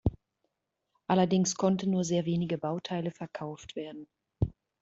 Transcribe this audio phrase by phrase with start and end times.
[1.05, 4.07] Allerdings konnten nur sehr wenige Bauteile verkauft werden.